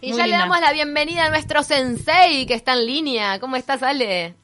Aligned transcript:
Y 0.00 0.12
ya 0.12 0.26
le 0.26 0.36
damos 0.36 0.60
la 0.60 0.72
bienvenida 0.72 1.26
a 1.26 1.30
nuestro 1.30 1.62
sensei 1.62 2.46
que 2.46 2.54
está 2.54 2.74
en 2.74 2.86
línea. 2.86 3.40
¿Cómo 3.40 3.56
estás, 3.56 3.82
Ale? 3.82 4.34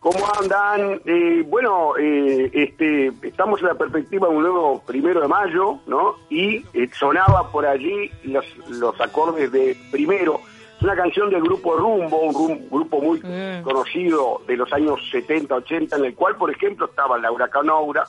¿Cómo 0.00 0.24
andan? 0.40 1.00
Eh, 1.04 1.44
bueno, 1.46 1.96
eh, 1.96 2.50
este, 2.52 3.12
estamos 3.22 3.60
en 3.60 3.68
la 3.68 3.74
perspectiva 3.74 4.28
de 4.28 4.34
un 4.34 4.42
nuevo 4.42 4.82
primero 4.86 5.20
de 5.20 5.28
mayo, 5.28 5.78
¿no? 5.86 6.16
Y 6.28 6.64
eh, 6.74 6.88
sonaba 6.92 7.50
por 7.50 7.66
allí 7.66 8.10
los, 8.24 8.44
los 8.68 9.00
acordes 9.00 9.50
de 9.52 9.76
primero. 9.90 10.40
Es 10.76 10.82
una 10.82 10.94
canción 10.94 11.30
del 11.30 11.42
grupo 11.42 11.76
Rumbo, 11.76 12.20
un 12.20 12.68
grupo 12.68 13.00
muy 13.00 13.20
mm. 13.20 13.62
conocido 13.62 14.42
de 14.46 14.56
los 14.56 14.72
años 14.72 15.00
70, 15.10 15.54
80, 15.54 15.96
en 15.96 16.04
el 16.04 16.14
cual, 16.14 16.36
por 16.36 16.50
ejemplo, 16.50 16.86
estaba 16.86 17.16
Laura 17.18 17.48
Canoura, 17.48 18.06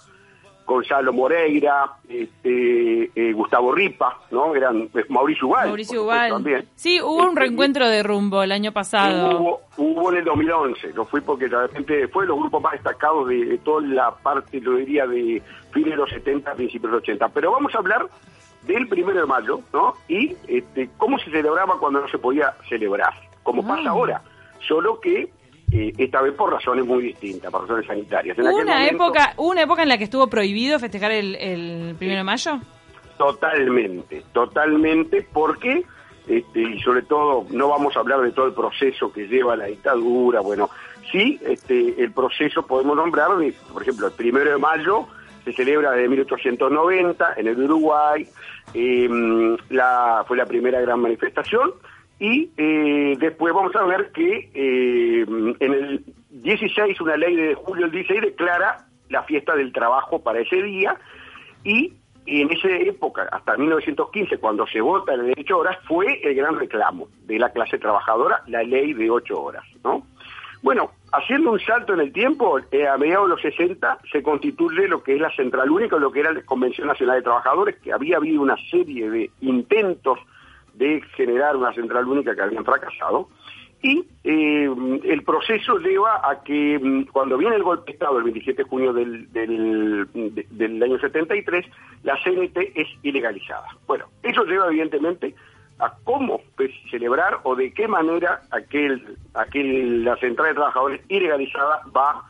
Gonzalo 0.68 1.14
Moreira, 1.14 1.94
este, 2.10 3.10
eh, 3.16 3.32
Gustavo 3.32 3.74
Ripa, 3.74 4.20
¿no? 4.32 4.54
Eran 4.54 4.90
Mauricio 5.08 5.48
Ubal. 5.48 5.70
Mauricio 5.70 6.04
Ubal. 6.04 6.30
También. 6.30 6.68
Sí, 6.76 7.00
hubo 7.02 7.24
un 7.24 7.30
este, 7.30 7.40
reencuentro 7.40 7.88
de 7.88 8.04
rumbo 8.04 8.44
el 8.44 8.52
año 8.52 8.74
pasado. 8.74 9.40
Hubo, 9.40 9.62
hubo 9.78 10.12
en 10.12 10.18
el 10.18 10.26
2011, 10.26 10.92
no 10.94 11.06
fui 11.06 11.22
porque 11.22 11.48
de 11.48 11.58
repente 11.58 12.10
fue 12.10 12.26
los 12.28 12.38
grupos 12.38 12.62
más 12.62 12.74
destacados 12.74 13.30
de, 13.30 13.58
toda 13.64 13.82
la 13.88 14.12
parte, 14.12 14.60
lo 14.60 14.76
diría, 14.76 15.08
de 15.08 15.42
fines 15.72 15.92
de 15.92 15.96
los 15.96 16.10
70, 16.10 16.54
principios 16.56 16.92
de 16.92 16.96
los 16.98 17.04
80. 17.04 17.30
Pero 17.30 17.52
vamos 17.54 17.74
a 17.74 17.78
hablar 17.78 18.06
del 18.64 18.90
primero 18.90 19.22
de 19.22 19.26
mayo, 19.26 19.62
¿no? 19.72 19.94
Y 20.10 20.36
este, 20.50 20.90
cómo 20.98 21.18
se 21.18 21.32
celebraba 21.32 21.80
cuando 21.80 22.02
no 22.02 22.10
se 22.10 22.18
podía 22.18 22.54
celebrar, 22.68 23.14
como 23.42 23.66
pasa 23.66 23.84
ah. 23.86 23.92
ahora. 23.92 24.22
Solo 24.68 25.00
que 25.00 25.30
eh, 25.72 25.94
esta 25.98 26.22
vez 26.22 26.34
por 26.34 26.52
razones 26.52 26.86
muy 26.86 27.04
distintas, 27.04 27.52
por 27.52 27.62
razones 27.62 27.86
sanitarias. 27.86 28.38
En 28.38 28.48
una 28.48 28.88
época, 28.88 29.34
una 29.38 29.64
época 29.64 29.84
en 29.84 29.90
la 29.90 29.98
que 29.98 30.06
estuvo 30.06 30.28
prohibido 30.28 30.80
festejar 30.80 31.12
el, 31.12 31.36
el 31.36 31.96
primero 31.96 32.20
de 32.20 32.24
mayo? 32.24 32.60
Totalmente, 33.18 34.24
totalmente, 34.32 35.28
porque 35.34 35.84
este, 36.28 36.62
y 36.62 36.80
sobre 36.82 37.04
todo 37.04 37.46
no 37.52 37.70
vamos 37.70 37.96
a 37.96 38.02
hablar 38.02 38.20
de 38.22 38.32
todo 38.32 38.48
el 38.48 38.54
proceso 38.54 39.12
que 39.14 39.28
lleva 39.28 39.56
la 39.56 39.66
dictadura, 39.66 40.42
bueno, 40.42 40.70
sí, 41.10 41.40
este, 41.46 42.02
el 42.04 42.12
proceso 42.12 42.66
podemos 42.66 42.98
nombrar, 42.98 43.30
por 43.72 43.82
ejemplo, 43.82 44.08
el 44.08 44.14
primero 44.14 44.52
de 44.52 44.58
mayo 44.58 45.08
se 45.46 45.54
celebra 45.54 45.92
desde 45.92 46.10
1890 46.10 47.34
en 47.38 47.48
el 47.48 47.64
Uruguay, 47.64 48.28
em, 48.74 49.56
la, 49.70 50.26
fue 50.28 50.36
la 50.36 50.46
primera 50.46 50.82
gran 50.82 51.00
manifestación, 51.00 51.72
y 52.20 52.50
eh, 52.58 53.16
después 53.20 53.54
vamos 53.54 53.76
a 53.76 53.84
ver 53.86 54.12
que 54.12 54.50
eh, 54.54 55.26
en 55.60 55.74
el 55.74 56.04
16, 56.30 57.00
una 57.02 57.18
ley 57.18 57.36
de 57.36 57.54
julio 57.56 57.86
del 57.86 57.92
16 57.92 58.22
declara 58.22 58.86
la 59.10 59.24
fiesta 59.24 59.56
del 59.56 59.72
trabajo 59.72 60.22
para 60.22 60.40
ese 60.40 60.62
día 60.64 60.98
y 61.64 61.94
en 62.26 62.52
esa 62.52 62.70
época, 62.70 63.30
hasta 63.32 63.56
1915, 63.56 64.38
cuando 64.38 64.68
se 64.68 64.82
vota 64.82 65.14
el 65.14 65.28
derecho 65.28 65.56
a 65.56 65.58
horas, 65.60 65.78
fue 65.88 66.20
el 66.24 66.36
gran 66.36 66.60
reclamo 66.60 67.08
de 67.26 67.40
la 67.40 67.50
clase 67.52 67.78
trabajadora, 67.78 68.42
la 68.48 68.64
ley 68.64 68.94
de 68.94 69.10
ocho 69.10 69.42
horas, 69.42 69.64
¿no? 69.84 70.06
Bueno, 70.62 70.92
haciendo 71.14 71.52
un 71.52 71.60
salto 71.60 71.94
en 71.94 72.02
el 72.02 72.12
tiempo, 72.12 72.60
eh, 72.72 72.88
a 72.88 72.98
mediados 72.98 73.28
de 73.28 73.36
los 73.36 73.42
60 73.42 74.00
se 74.12 74.24
constituye 74.24 74.88
lo 74.88 75.04
que 75.04 75.16
es 75.16 75.22
la 75.22 75.34
Central 75.36 75.70
Única, 75.70 75.98
lo 75.98 76.12
que 76.12 76.20
era 76.20 76.34
la 76.34 76.42
Convención 76.42 76.88
Nacional 76.88 77.18
de 77.18 77.22
Trabajadores, 77.22 77.78
que 77.78 77.94
había 77.94 78.18
habido 78.18 78.42
una 78.42 78.58
serie 78.70 79.10
de 79.10 79.30
intentos 79.42 80.20
de 80.78 81.02
generar 81.16 81.56
una 81.56 81.74
central 81.74 82.08
única 82.08 82.36
que 82.36 82.42
habían 82.42 82.66
fracasado. 82.66 83.30
Y 83.82 84.06
eh, 84.24 84.70
el 85.04 85.24
proceso 85.24 85.78
lleva 85.78 86.22
a 86.24 86.42
que 86.44 86.80
mm, 86.82 87.12
cuando 87.12 87.38
viene 87.38 87.56
el 87.56 87.64
golpe 87.64 87.86
de 87.86 87.92
Estado 87.94 88.18
el 88.18 88.24
27 88.24 88.64
de 88.64 88.70
junio 88.70 88.92
del, 88.92 89.32
del, 89.32 90.84
año 90.84 91.00
73, 91.00 91.66
la 92.04 92.18
CNT 92.24 92.58
es 92.74 92.88
ilegalizada. 93.04 93.68
Bueno, 93.86 94.06
eso 94.24 94.44
lleva 94.46 94.68
evidentemente 94.68 95.36
a 95.80 95.94
cómo 96.04 96.42
pues, 96.56 96.72
celebrar 96.90 97.40
o 97.44 97.56
de 97.56 97.72
qué 97.72 97.88
manera 97.88 98.42
aquel, 98.50 99.16
aquel, 99.36 100.04
la 100.04 100.16
central 100.18 100.50
de 100.50 100.56
trabajadores 100.56 101.02
ilegalizada 101.08 101.82
va 101.96 102.24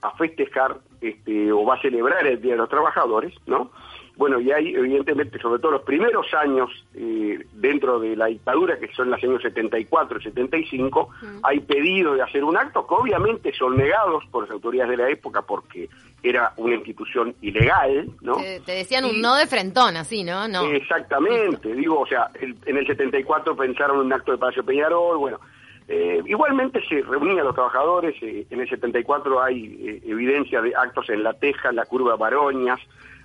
a 0.00 0.10
festejar 0.16 0.78
este, 1.02 1.52
o 1.52 1.64
va 1.66 1.74
a 1.74 1.82
celebrar 1.82 2.26
el 2.26 2.40
Día 2.40 2.52
de 2.52 2.58
los 2.58 2.68
Trabajadores, 2.70 3.34
¿no? 3.46 3.70
Bueno, 4.16 4.40
y 4.40 4.52
hay 4.52 4.74
evidentemente, 4.74 5.40
sobre 5.40 5.60
todo 5.60 5.72
los 5.72 5.82
primeros 5.82 6.32
años 6.34 6.70
eh, 6.94 7.44
dentro 7.52 7.98
de 7.98 8.14
la 8.14 8.26
dictadura, 8.26 8.78
que 8.78 8.88
son 8.94 9.10
los 9.10 9.22
años 9.22 9.42
74 9.42 10.18
y 10.18 10.22
75, 10.22 11.08
hay 11.42 11.58
pedido 11.60 12.14
de 12.14 12.22
hacer 12.22 12.44
un 12.44 12.56
acto 12.56 12.86
que 12.86 12.94
obviamente 12.94 13.52
son 13.52 13.76
negados 13.76 14.24
por 14.30 14.44
las 14.44 14.52
autoridades 14.52 14.90
de 14.90 14.96
la 14.98 15.10
época 15.10 15.42
porque 15.42 15.88
era 16.22 16.52
una 16.58 16.76
institución 16.76 17.34
ilegal, 17.42 18.08
¿no? 18.20 18.36
Te, 18.36 18.72
decían 18.72 19.04
un 19.04 19.20
no 19.20 19.34
de 19.34 19.48
frentón, 19.48 19.96
así, 19.96 20.22
¿no? 20.22 20.46
no. 20.46 20.62
Exactamente, 20.62 21.74
digo, 21.74 22.00
o 22.00 22.06
sea, 22.06 22.30
en 22.40 22.76
el 22.76 22.86
74 22.86 23.56
pensaron 23.56 23.98
un 23.98 24.12
acto 24.12 24.30
de 24.30 24.38
Palacio 24.38 24.64
Peñarol, 24.64 25.18
bueno, 25.18 25.40
eh, 25.88 26.22
igualmente 26.24 26.80
se 26.88 27.02
reunían 27.02 27.44
los 27.44 27.54
trabajadores, 27.54 28.14
eh, 28.22 28.46
en 28.48 28.60
el 28.60 28.68
74 28.68 29.42
hay 29.42 30.00
evidencia 30.06 30.62
de 30.62 30.72
actos 30.74 31.10
en 31.10 31.24
La 31.24 31.34
Teja, 31.34 31.72
la 31.72 31.84
Curva 31.84 32.16
Baroñas, 32.16 32.80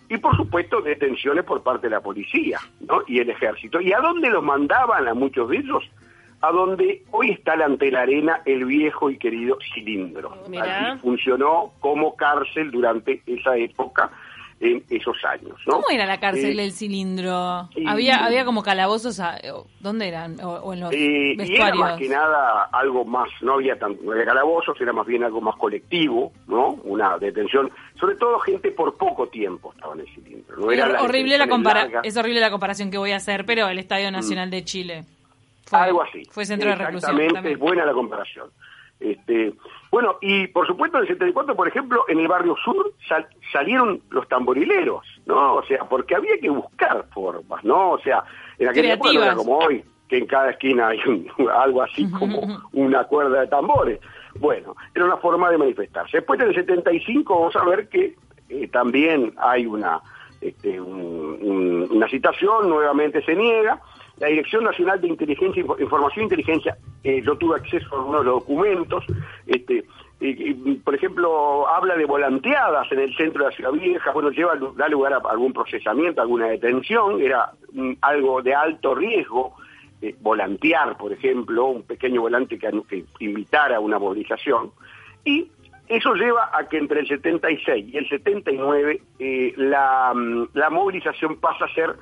y 0.09 0.17
por 0.17 0.35
supuesto 0.35 0.81
detenciones 0.81 1.45
por 1.45 1.61
parte 1.61 1.87
de 1.87 1.91
la 1.91 2.01
policía 2.01 2.59
¿no? 2.81 3.03
y 3.07 3.19
el 3.19 3.29
ejército. 3.29 3.79
¿Y 3.79 3.93
a 3.93 3.99
dónde 3.99 4.29
los 4.29 4.43
mandaban 4.43 5.07
a 5.07 5.13
muchos 5.13 5.49
de 5.49 5.57
ellos? 5.57 5.83
A 6.41 6.51
donde 6.51 7.03
hoy 7.11 7.31
está 7.31 7.53
ante 7.53 7.91
la 7.91 8.01
arena 8.01 8.41
el 8.45 8.65
viejo 8.65 9.09
y 9.09 9.17
querido 9.17 9.57
cilindro. 9.73 10.33
Allí 10.59 10.97
funcionó 10.99 11.73
como 11.79 12.15
cárcel 12.15 12.71
durante 12.71 13.21
esa 13.25 13.55
época 13.57 14.09
en 14.59 14.83
esos 14.89 15.15
años. 15.23 15.57
¿no? 15.65 15.73
¿Cómo 15.73 15.89
era 15.89 16.05
la 16.05 16.19
cárcel 16.19 16.57
del 16.57 16.71
cilindro? 16.71 17.69
había 17.85 18.25
había 18.25 18.45
como 18.45 18.61
calabozos, 18.61 19.21
¿dónde 19.79 20.07
eran? 20.07 20.37
O, 20.41 20.73
en 20.73 20.79
los 20.81 20.93
eh, 20.93 21.35
era 21.39 21.73
más 21.75 21.97
que 21.97 22.09
nada 22.09 22.69
algo 22.71 23.05
más, 23.05 23.29
no 23.41 23.53
había 23.53 23.77
tanto 23.77 24.03
no 24.03 24.25
calabozos, 24.25 24.79
era 24.81 24.91
más 24.91 25.07
bien 25.07 25.23
algo 25.23 25.41
más 25.41 25.55
colectivo, 25.55 26.31
¿no? 26.47 26.77
Una 26.83 27.17
detención, 27.17 27.71
sobre 27.99 28.15
todo 28.15 28.39
gente 28.39 28.71
por 28.71 28.95
poco 28.97 29.27
tiempo 29.27 29.71
estaba 29.73 29.93
en 29.93 30.01
el 30.01 30.07
cilindro. 30.13 30.57
No 30.57 30.71
era 30.71 31.01
horrible 31.01 31.37
la 31.37 31.47
compara 31.47 31.87
es 32.03 32.17
horrible 32.17 32.39
la 32.39 32.51
comparación 32.51 32.91
que 32.91 32.97
voy 32.97 33.11
a 33.11 33.17
hacer, 33.17 33.45
pero 33.45 33.67
el 33.67 33.79
Estadio 33.79 34.11
Nacional 34.11 34.49
mm. 34.49 34.51
de 34.51 34.63
Chile. 34.63 35.03
algo 35.71 36.01
así. 36.01 36.23
Fue 36.31 36.45
centro 36.45 36.69
de 36.69 36.75
reclusión. 36.75 37.17
Exactamente, 37.17 37.53
es 37.53 37.59
buena 37.59 37.85
la 37.85 37.93
comparación. 37.93 38.49
Este, 38.99 39.53
bueno, 39.91 40.17
y 40.21 40.47
por 40.47 40.67
supuesto 40.67 40.97
en 40.97 41.03
el 41.03 41.09
74, 41.09 41.55
por 41.55 41.67
ejemplo, 41.67 42.05
en 42.07 42.19
el 42.19 42.27
barrio 42.27 42.55
sur 42.63 42.93
salieron 43.51 44.01
los 44.11 44.27
tamborileros, 44.27 45.03
¿no? 45.25 45.55
O 45.55 45.63
sea, 45.63 45.79
porque 45.85 46.15
había 46.15 46.37
que 46.39 46.49
buscar 46.49 47.05
formas, 47.11 47.63
¿no? 47.63 47.91
O 47.91 47.99
sea, 47.99 48.23
en 48.59 48.67
aquella 48.67 48.93
época 48.93 49.13
no 49.13 49.23
era 49.23 49.35
como 49.35 49.57
hoy, 49.57 49.83
que 50.07 50.17
en 50.17 50.27
cada 50.27 50.51
esquina 50.51 50.89
hay 50.89 50.99
algo 51.53 51.81
así 51.81 52.09
como 52.11 52.61
una 52.73 53.03
cuerda 53.05 53.41
de 53.41 53.47
tambores. 53.47 53.99
Bueno, 54.39 54.75
era 54.93 55.05
una 55.05 55.17
forma 55.17 55.49
de 55.49 55.57
manifestarse. 55.57 56.17
Después 56.17 56.39
del 56.39 56.53
75 56.53 57.33
vamos 57.33 57.55
a 57.55 57.65
ver 57.65 57.89
que 57.89 58.15
eh, 58.49 58.67
también 58.67 59.33
hay 59.37 59.65
una, 59.65 60.01
este, 60.39 60.79
una 60.79 62.07
citación, 62.07 62.69
nuevamente 62.69 63.23
se 63.23 63.35
niega, 63.35 63.81
la 64.19 64.27
Dirección 64.27 64.63
Nacional 64.63 64.99
de 65.01 65.07
Inteligencia, 65.07 65.63
Información 65.79 66.21
e 66.21 66.23
Inteligencia, 66.23 66.77
eh, 67.03 67.21
yo 67.25 67.37
tuve 67.37 67.57
acceso 67.57 67.87
a 67.95 67.99
algunos 67.99 68.25
documentos, 68.25 69.05
este, 69.47 69.85
por 70.83 70.95
ejemplo, 70.95 71.67
habla 71.69 71.95
de 71.95 72.05
volanteadas 72.05 72.91
en 72.91 72.99
el 72.99 73.15
centro 73.15 73.43
de 73.43 73.49
la 73.49 73.55
Ciudad 73.55 73.71
Vieja, 73.71 74.11
bueno, 74.11 74.31
lleva, 74.31 74.55
da 74.75 74.89
lugar 74.89 75.13
a 75.13 75.21
algún 75.29 75.53
procesamiento, 75.53 76.21
alguna 76.21 76.47
detención, 76.47 77.21
era 77.21 77.51
mm, 77.71 77.93
algo 78.01 78.41
de 78.41 78.53
alto 78.53 78.93
riesgo, 78.93 79.55
eh, 80.01 80.15
volantear, 80.19 80.97
por 80.97 81.13
ejemplo, 81.13 81.67
un 81.67 81.83
pequeño 81.83 82.21
volante 82.21 82.59
que, 82.59 82.69
que 82.89 83.05
invitara 83.25 83.77
a 83.77 83.79
una 83.79 83.97
movilización, 83.97 84.71
y 85.23 85.49
eso 85.87 86.13
lleva 86.13 86.51
a 86.53 86.67
que 86.67 86.77
entre 86.77 86.99
el 86.99 87.07
76 87.07 87.93
y 87.93 87.97
el 87.97 88.07
79 88.07 89.01
eh, 89.19 89.53
la, 89.55 90.13
mm, 90.13 90.49
la 90.53 90.69
movilización 90.69 91.37
pasa 91.37 91.65
a 91.65 91.73
ser 91.73 91.95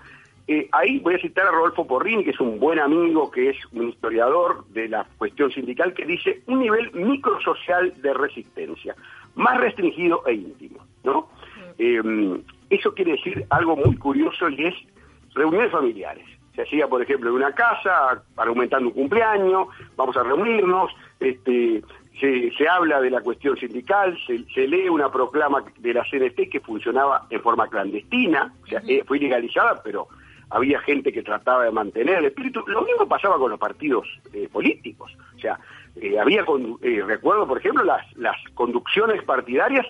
eh, 0.47 0.69
ahí 0.71 0.99
voy 0.99 1.15
a 1.15 1.19
citar 1.19 1.45
a 1.45 1.51
Rodolfo 1.51 1.85
Porrini, 1.85 2.23
que 2.23 2.29
es 2.29 2.39
un 2.39 2.57
buen 2.57 2.79
amigo, 2.79 3.29
que 3.29 3.49
es 3.49 3.57
un 3.73 3.89
historiador 3.89 4.65
de 4.69 4.87
la 4.87 5.05
cuestión 5.17 5.51
sindical, 5.51 5.93
que 5.93 6.05
dice 6.05 6.41
un 6.47 6.61
nivel 6.61 6.89
microsocial 6.93 7.93
de 8.01 8.13
resistencia, 8.13 8.95
más 9.35 9.59
restringido 9.59 10.23
e 10.25 10.35
íntimo. 10.35 10.79
¿no? 11.03 11.27
Em, 11.77 12.41
eso 12.69 12.93
quiere 12.93 13.11
decir 13.11 13.45
algo 13.49 13.75
muy 13.75 13.97
curioso 13.97 14.47
y 14.49 14.67
es 14.67 14.75
reuniones 15.33 15.71
familiares. 15.71 16.25
Se 16.55 16.61
hacía, 16.61 16.87
por 16.87 17.01
ejemplo, 17.01 17.29
en 17.29 17.35
una 17.35 17.51
casa, 17.53 18.23
para 18.33 18.49
aumentar 18.49 18.81
un 18.81 18.91
cumpleaños, 18.91 19.67
vamos 19.97 20.15
a 20.15 20.23
reunirnos, 20.23 20.91
este, 21.19 21.83
se, 22.19 22.67
habla 22.69 23.01
de 23.01 23.11
la 23.11 23.21
cuestión 23.21 23.57
sindical, 23.57 24.17
se, 24.25 24.67
lee 24.67 24.89
una 24.89 25.11
proclama 25.11 25.63
de 25.77 25.93
la 25.93 26.03
CNT 26.03 26.49
que 26.49 26.61
funcionaba 26.61 27.27
en 27.29 27.41
forma 27.41 27.67
clandestina, 27.67 28.53
o 28.63 28.65
sea, 28.65 28.81
eh, 28.87 29.03
fue 29.05 29.17
ilegalizada, 29.17 29.81
pero 29.83 30.07
había 30.49 30.79
gente 30.81 31.11
que 31.11 31.23
trataba 31.23 31.65
de 31.65 31.71
mantener 31.71 32.19
el 32.19 32.25
espíritu. 32.25 32.63
Lo 32.67 32.81
mismo 32.81 33.07
pasaba 33.07 33.37
con 33.37 33.51
los 33.51 33.59
partidos 33.59 34.07
eh, 34.33 34.47
políticos. 34.51 35.11
O 35.35 35.39
sea, 35.39 35.59
eh, 35.95 36.19
había, 36.19 36.45
eh, 36.81 37.03
recuerdo, 37.05 37.47
por 37.47 37.57
ejemplo, 37.57 37.83
las, 37.83 38.05
las 38.17 38.35
conducciones 38.53 39.23
partidarias 39.23 39.85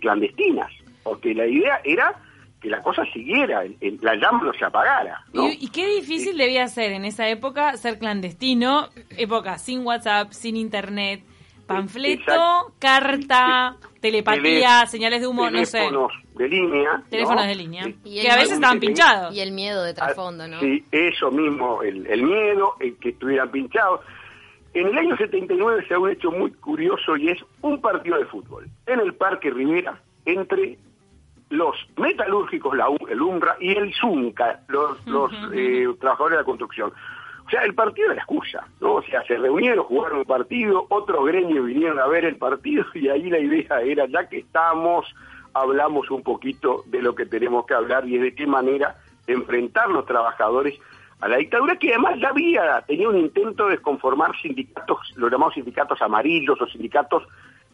clandestinas, 0.00 0.70
porque 1.02 1.34
la 1.34 1.46
idea 1.46 1.80
era 1.84 2.14
que 2.60 2.68
la 2.68 2.82
cosa 2.82 3.04
siguiera, 3.12 3.62
la 4.02 4.14
llama 4.16 4.42
no 4.44 4.52
se 4.52 4.64
apagara. 4.64 5.24
¿Y, 5.32 5.70
qué 5.70 5.86
difícil 5.86 6.36
debía 6.36 6.68
ser 6.68 6.92
en 6.92 7.06
esa 7.06 7.28
época 7.28 7.76
ser 7.78 7.98
clandestino, 7.98 8.88
época 9.16 9.58
sin 9.58 9.86
WhatsApp, 9.86 10.32
sin 10.32 10.56
internet, 10.56 11.22
panfleto, 11.74 12.72
carta, 12.78 13.76
telepatía, 14.00 14.86
señales 14.86 15.20
de 15.20 15.26
humo, 15.26 15.50
no 15.50 15.64
sé. 15.64 15.78
Teléfonos 15.78 16.12
de 16.34 16.48
línea. 16.48 17.02
Teléfonos 17.08 17.46
de 17.46 17.54
línea. 17.54 17.84
que 18.04 18.30
a 18.30 18.36
veces 18.36 18.52
estaban 18.52 18.80
pinchados. 18.80 19.34
Y 19.34 19.40
el 19.40 19.52
miedo 19.52 19.82
de 19.82 19.94
trasfondo, 19.94 20.46
¿no? 20.48 20.60
Sí, 20.60 20.84
eso 20.90 21.30
mismo, 21.30 21.82
el, 21.82 22.06
el 22.06 22.22
miedo, 22.22 22.74
el 22.80 22.96
que 22.96 23.10
estuvieran 23.10 23.50
pinchados. 23.50 24.00
En 24.72 24.86
el 24.86 24.98
año 24.98 25.16
79 25.16 25.84
se 25.88 25.94
ha 25.94 25.98
un 25.98 26.10
hecho 26.10 26.30
muy 26.30 26.52
curioso 26.52 27.16
y 27.16 27.28
es 27.28 27.38
un 27.60 27.80
partido 27.80 28.18
de 28.18 28.24
fútbol 28.26 28.68
en 28.86 29.00
el 29.00 29.14
Parque 29.14 29.50
Rivera 29.50 30.00
entre 30.24 30.78
los 31.50 31.74
metalúrgicos, 31.96 32.76
la, 32.76 32.86
el 33.08 33.20
UMRA 33.20 33.56
y 33.60 33.72
el 33.72 33.92
ZUNCA, 33.92 34.60
los, 34.68 35.04
los 35.06 35.32
eh, 35.52 35.86
trabajadores 35.98 36.36
de 36.36 36.42
la 36.42 36.44
construcción. 36.44 36.92
O 37.50 37.52
sea, 37.52 37.64
el 37.64 37.74
partido 37.74 38.12
era 38.12 38.20
excusa, 38.20 38.64
¿no? 38.80 38.94
O 38.94 39.02
sea, 39.02 39.24
se 39.24 39.36
reunieron, 39.36 39.84
jugaron 39.84 40.18
un 40.18 40.24
partido, 40.24 40.86
otros 40.88 41.26
gremios 41.26 41.66
vinieron 41.66 41.98
a 41.98 42.06
ver 42.06 42.24
el 42.24 42.36
partido 42.36 42.84
y 42.94 43.08
ahí 43.08 43.28
la 43.28 43.40
idea 43.40 43.80
era, 43.80 44.06
ya 44.06 44.28
que 44.28 44.38
estamos, 44.38 45.04
hablamos 45.52 46.08
un 46.12 46.22
poquito 46.22 46.84
de 46.86 47.02
lo 47.02 47.16
que 47.16 47.26
tenemos 47.26 47.66
que 47.66 47.74
hablar 47.74 48.06
y 48.06 48.18
de 48.18 48.36
qué 48.36 48.46
manera 48.46 48.94
enfrentar 49.26 49.90
los 49.90 50.06
trabajadores 50.06 50.78
a 51.20 51.26
la 51.26 51.38
dictadura, 51.38 51.74
que 51.74 51.88
además 51.88 52.20
ya 52.20 52.28
había 52.28 52.82
tenido 52.82 53.10
un 53.10 53.18
intento 53.18 53.64
de 53.64 53.72
desconformar 53.72 54.30
sindicatos, 54.40 55.12
los 55.16 55.28
llamados 55.28 55.54
sindicatos 55.54 56.00
amarillos 56.02 56.60
o 56.62 56.68
sindicatos 56.68 57.24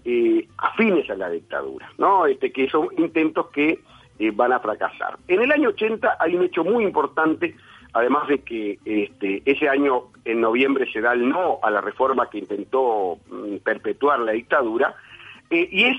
eh, 0.07 0.49
afines 0.57 1.11
a 1.11 1.17
la 1.17 1.29
dictadura, 1.29 1.93
¿no? 1.99 2.25
Este, 2.25 2.51
que 2.51 2.67
son 2.71 2.89
intentos 2.97 3.49
que 3.49 3.81
eh, 4.19 4.31
van 4.35 4.55
a 4.55 4.61
fracasar. 4.61 5.19
En 5.29 5.43
el 5.43 5.53
año 5.53 5.69
80 5.69 6.17
hay 6.19 6.35
un 6.35 6.45
hecho 6.45 6.65
muy 6.65 6.83
importante, 6.83 7.55
además 7.93 8.29
de 8.29 8.41
que 8.41 8.79
este, 8.85 9.43
ese 9.45 9.69
año, 9.69 10.05
en 10.25 10.41
noviembre, 10.41 10.91
se 10.93 11.01
da 11.01 11.13
el 11.13 11.29
no 11.29 11.59
a 11.63 11.71
la 11.71 11.81
reforma 11.81 12.29
que 12.31 12.39
intentó 12.39 13.19
mm, 13.31 13.57
perpetuar 13.65 14.21
la 14.21 14.33
dictadura, 14.33 14.95
eh, 15.51 15.69
y 15.71 15.85
es 15.85 15.97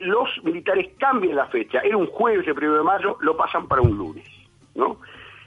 los 0.00 0.42
militares 0.42 0.88
cambian 0.98 1.36
la 1.36 1.46
fecha, 1.46 1.80
era 1.80 1.96
un 1.96 2.06
jueves 2.06 2.46
el 2.46 2.54
primero 2.54 2.78
de 2.78 2.84
mayo, 2.84 3.18
lo 3.20 3.36
pasan 3.36 3.68
para 3.68 3.82
un 3.82 3.96
lunes, 3.96 4.26
¿no? 4.74 4.98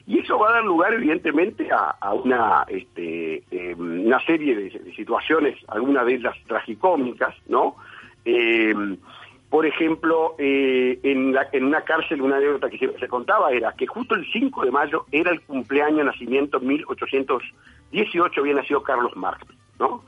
Y 0.06 0.20
eso 0.20 0.40
va 0.40 0.50
a 0.50 0.54
dar 0.54 0.66
lugar, 0.66 0.94
evidentemente, 0.94 1.70
a, 1.72 2.14
una, 2.14 2.66
este, 2.68 3.44
em, 3.52 4.08
una 4.08 4.20
serie 4.26 4.56
de, 4.56 4.94
situaciones, 4.96 5.58
algunas 5.68 6.06
de 6.06 6.16
ellas 6.16 6.36
tragicómicas, 6.48 7.36
¿no? 7.48 7.76
Por 9.50 9.66
ejemplo, 9.66 10.36
eh, 10.38 11.00
en, 11.02 11.34
la, 11.34 11.48
en 11.52 11.66
una 11.66 11.82
cárcel, 11.82 12.22
una 12.22 12.38
anécdota 12.38 12.70
que 12.70 12.78
se 13.00 13.08
contaba 13.08 13.52
era 13.52 13.74
que 13.74 13.88
justo 13.88 14.14
el 14.14 14.26
5 14.32 14.66
de 14.66 14.72
mayo 14.72 15.06
era 15.12 15.32
el 15.32 15.42
cumpleaños 15.42 16.06
nacimiento, 16.06 16.60
1818 16.60 18.42
había 18.42 18.54
nacido 18.54 18.84
Carlos 18.84 19.16
Marx, 19.16 19.44
¿no? 19.80 20.04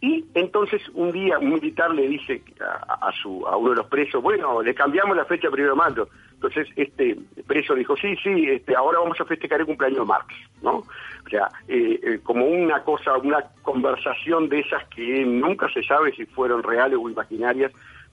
Y 0.00 0.24
entonces 0.34 0.82
un 0.94 1.12
día 1.12 1.38
un 1.38 1.50
militar 1.50 1.94
le 1.94 2.08
dice 2.08 2.42
a, 2.60 3.12
su, 3.22 3.46
a 3.46 3.56
uno 3.56 3.70
de 3.70 3.76
los 3.76 3.86
presos, 3.86 4.20
bueno, 4.20 4.60
le 4.60 4.74
cambiamos 4.74 5.16
la 5.16 5.24
fecha 5.26 5.48
primero 5.48 5.74
de 5.74 5.78
mayo. 5.78 6.08
Entonces 6.32 6.66
este 6.74 7.16
preso 7.46 7.76
dijo, 7.76 7.96
sí, 7.96 8.16
sí, 8.16 8.46
este, 8.48 8.74
ahora 8.74 8.98
vamos 8.98 9.20
a 9.20 9.24
festejar 9.24 9.60
el 9.60 9.66
cumpleaños 9.66 10.00
de 10.00 10.04
Marx, 10.04 10.34
¿no? 10.60 10.78
O 10.78 11.28
sea, 11.30 11.48
eh, 11.68 12.00
eh, 12.02 12.18
como 12.20 12.44
una 12.46 12.82
cosa, 12.82 13.16
una 13.16 13.44
conversación 13.62 14.48
de 14.48 14.58
esas 14.58 14.84
que 14.88 15.24
nunca 15.24 15.68
se 15.72 15.84
sabe 15.84 16.10
si 16.16 16.26
fueron 16.26 16.64
reales 16.64 16.98
o 17.00 17.08
imaginarias, 17.08 17.70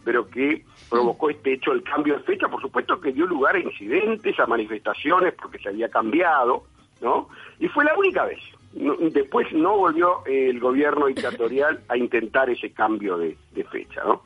pero 0.10 0.28
que 0.28 0.66
provocó 0.90 1.30
este 1.30 1.54
hecho, 1.54 1.72
el 1.72 1.84
cambio 1.84 2.18
de 2.18 2.24
fecha, 2.24 2.48
por 2.48 2.60
supuesto 2.60 3.00
que 3.00 3.12
dio 3.12 3.28
lugar 3.28 3.56
a 3.56 3.60
incidentes, 3.60 4.40
a 4.40 4.48
manifestaciones, 4.48 5.36
porque 5.36 5.60
se 5.60 5.70
había 5.70 5.88
cambiado, 5.88 6.64
¿no? 7.00 7.30
Y 7.60 7.68
fue 7.68 7.86
la 7.86 7.96
única 7.96 8.26
vez 8.26 8.40
después 8.74 9.52
no 9.54 9.78
volvió 9.78 10.26
el 10.26 10.60
gobierno 10.60 11.06
dictatorial 11.06 11.82
a 11.88 11.96
intentar 11.96 12.50
ese 12.50 12.72
cambio 12.72 13.18
de, 13.18 13.38
fecha, 13.72 14.04
¿no? 14.04 14.24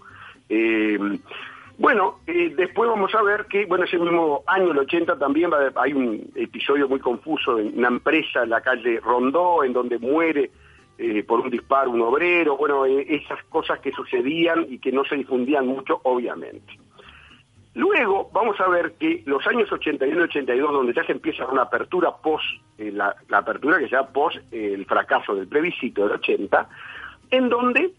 Eh, 0.47 0.97
bueno, 1.77 2.19
eh, 2.27 2.53
después 2.55 2.89
vamos 2.89 3.13
a 3.13 3.23
ver 3.23 3.45
que, 3.47 3.65
bueno, 3.65 3.83
ese 3.83 3.97
mismo 3.97 4.43
año, 4.47 4.71
el 4.71 4.77
80, 4.77 5.19
también 5.19 5.51
hay 5.75 5.91
un 5.91 6.31
episodio 6.35 6.87
muy 6.87 7.01
confuso 7.01 7.59
en 7.59 7.77
una 7.77 7.89
empresa 7.89 8.43
en 8.43 8.51
la 8.51 8.61
calle 8.61 9.01
Rondó, 9.01 9.65
en 9.65 9.73
donde 9.73 9.97
muere 9.97 10.49
eh, 10.97 11.23
por 11.23 11.39
un 11.39 11.49
disparo 11.49 11.91
un 11.91 12.01
obrero, 12.01 12.57
bueno, 12.57 12.85
esas 12.85 13.43
cosas 13.45 13.79
que 13.79 13.91
sucedían 13.91 14.65
y 14.69 14.79
que 14.79 14.91
no 14.91 15.03
se 15.05 15.15
difundían 15.15 15.67
mucho, 15.67 15.99
obviamente. 16.03 16.73
Luego 17.75 18.29
vamos 18.31 18.59
a 18.59 18.67
ver 18.67 18.93
que 18.99 19.23
los 19.25 19.45
años 19.47 19.71
81 19.71 20.19
y 20.19 20.23
82, 20.23 20.71
donde 20.71 20.93
ya 20.93 21.03
se 21.05 21.13
empieza 21.13 21.47
una 21.47 21.63
apertura 21.63 22.11
post, 22.11 22.45
eh, 22.77 22.91
la, 22.91 23.15
apertura 23.31 23.79
que 23.79 23.89
se 23.89 23.95
da 23.95 24.07
post 24.07 24.37
eh, 24.51 24.73
el 24.75 24.85
fracaso 24.85 25.33
del 25.33 25.47
plebiscito 25.47 26.03
del 26.03 26.13
80, 26.13 26.69
en 27.31 27.49
donde 27.49 27.91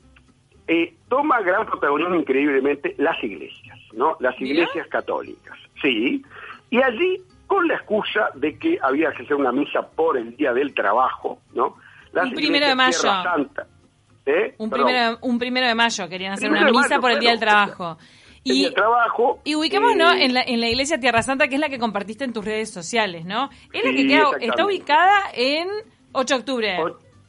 eh, 0.68 0.94
toma 1.08 1.40
gran 1.40 1.66
protagonismo 1.66 2.14
increíblemente 2.14 2.94
las 2.98 3.22
iglesias, 3.22 3.78
¿no? 3.92 4.16
Las 4.20 4.40
iglesias 4.40 4.86
católicas, 4.86 5.58
sí. 5.82 6.24
Y 6.70 6.80
allí, 6.80 7.20
con 7.48 7.66
la 7.66 7.74
excusa 7.74 8.30
de 8.34 8.56
que 8.56 8.78
había 8.80 9.10
que 9.12 9.24
hacer 9.24 9.34
una 9.34 9.50
misa 9.50 9.90
por 9.90 10.16
el 10.16 10.36
Día 10.36 10.52
del 10.52 10.72
Trabajo, 10.72 11.40
¿no? 11.52 11.76
Un 12.22 12.32
primero 12.32 12.66
de 12.66 12.74
mayo. 12.74 13.10
un, 14.58 14.70
primero, 14.70 15.18
un 15.22 15.38
primero 15.38 15.66
de 15.66 15.74
mayo 15.74 16.08
querían 16.08 16.32
hacer 16.32 16.50
una 16.50 16.70
misa 16.70 16.98
por 16.98 17.10
el 17.10 17.20
Día 17.20 17.30
del 17.30 17.40
Trabajo. 17.40 17.98
Y, 18.46 18.66
el 18.66 18.74
trabajo. 18.74 19.40
Y 19.42 19.54
ubiquémonos 19.54 20.14
eh, 20.14 20.26
en, 20.26 20.34
la, 20.34 20.42
en 20.42 20.60
la 20.60 20.68
iglesia 20.68 21.00
Tierra 21.00 21.22
Santa, 21.22 21.48
que 21.48 21.54
es 21.54 21.60
la 21.60 21.70
que 21.70 21.78
compartiste 21.78 22.24
en 22.24 22.34
tus 22.34 22.44
redes 22.44 22.70
sociales, 22.70 23.24
¿no? 23.24 23.48
Es 23.72 23.82
la 23.82 23.90
que 23.90 24.06
queda, 24.06 24.24
está 24.38 24.66
ubicada 24.66 25.22
en 25.32 25.66
8 26.12 26.34
de 26.34 26.40
octubre. 26.40 26.76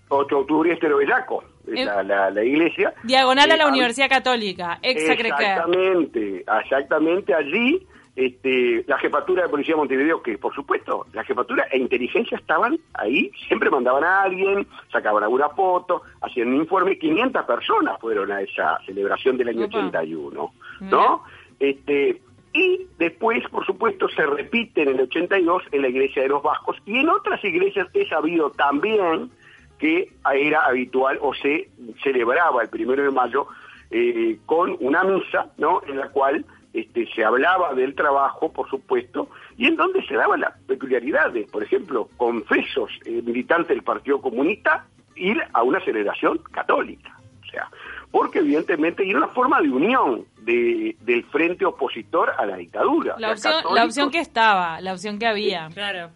8 0.09 0.35
de 0.35 0.41
octubre, 0.41 0.73
Estero 0.73 0.97
Bellaco, 0.97 1.43
la, 1.67 2.03
la, 2.03 2.29
la, 2.29 2.43
iglesia. 2.43 2.93
Diagonal 3.03 3.49
a 3.49 3.55
la 3.55 3.63
eh, 3.63 3.69
Universidad 3.69 4.09
Católica, 4.09 4.77
Exactamente, 4.81 6.43
exactamente 6.61 7.33
allí 7.33 7.87
este, 8.15 8.85
la 8.87 8.97
jefatura 8.97 9.43
de 9.43 9.49
policía 9.49 9.73
de 9.73 9.79
Montevideo, 9.79 10.21
que 10.21 10.37
por 10.37 10.53
supuesto, 10.55 11.05
la 11.13 11.23
jefatura 11.23 11.67
e 11.71 11.77
inteligencia 11.77 12.37
estaban 12.37 12.77
ahí, 12.93 13.29
siempre 13.47 13.69
mandaban 13.69 14.03
a 14.03 14.21
alguien, 14.21 14.65
sacaban 14.91 15.23
alguna 15.23 15.49
foto, 15.49 16.03
hacían 16.21 16.49
un 16.49 16.55
informe, 16.55 16.97
500 16.97 17.45
personas 17.45 17.99
fueron 17.99 18.31
a 18.31 18.41
esa 18.41 18.79
celebración 18.85 19.37
del 19.37 19.49
año 19.49 19.65
81, 19.65 20.53
¿no? 20.81 21.23
Este, 21.59 22.21
y 22.53 22.87
después, 22.97 23.43
por 23.49 23.65
supuesto, 23.65 24.07
se 24.07 24.25
repite 24.25 24.83
en 24.83 24.89
el 24.89 25.01
82 25.01 25.63
en 25.73 25.81
la 25.81 25.89
iglesia 25.89 26.21
de 26.21 26.29
los 26.29 26.41
Vascos 26.41 26.77
y 26.85 26.99
en 26.99 27.09
otras 27.09 27.43
iglesias 27.43 27.87
he 27.93 28.07
sabido 28.07 28.49
también 28.51 29.29
que 29.77 30.09
era 30.33 30.65
habitual 30.65 31.19
o 31.21 31.33
se 31.33 31.67
celebraba 32.01 32.61
el 32.61 32.69
primero 32.69 33.03
de 33.03 33.11
mayo 33.11 33.47
eh, 33.91 34.37
con 34.45 34.77
una 34.79 35.03
misa, 35.03 35.51
¿no? 35.57 35.81
En 35.85 35.97
la 35.97 36.09
cual 36.09 36.45
este, 36.75 37.07
se 37.15 37.23
hablaba 37.23 37.73
del 37.73 37.95
trabajo, 37.95 38.51
por 38.51 38.69
supuesto, 38.69 39.29
y 39.57 39.67
en 39.67 39.77
donde 39.77 40.05
se 40.05 40.15
daban 40.15 40.41
las 40.41 40.59
peculiaridades, 40.67 41.49
por 41.49 41.63
ejemplo, 41.63 42.09
confesos 42.17 42.91
eh, 43.05 43.21
militantes 43.23 43.69
del 43.69 43.81
Partido 43.81 44.19
Comunista 44.19 44.85
ir 45.15 45.41
a 45.53 45.63
una 45.63 45.79
celebración 45.79 46.37
católica, 46.51 47.17
o 47.41 47.49
sea, 47.49 47.69
porque 48.11 48.39
evidentemente 48.39 49.09
era 49.09 49.17
una 49.17 49.29
forma 49.29 49.61
de 49.61 49.69
unión 49.69 50.25
de, 50.41 50.97
del 50.99 51.23
frente 51.23 51.63
opositor 51.63 52.33
a 52.37 52.45
la 52.45 52.57
dictadura. 52.57 53.15
La 53.19 53.31
opción, 53.31 53.53
la 53.73 53.85
opción 53.85 54.11
que 54.11 54.19
estaba, 54.19 54.81
la 54.81 54.91
opción 54.91 55.17
que 55.17 55.27
había, 55.27 55.69
claro. 55.73 56.09